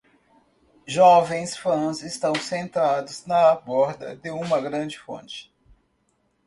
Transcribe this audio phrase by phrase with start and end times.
[0.87, 5.53] Jovens fãs estão sentados na borda de uma grande fonte.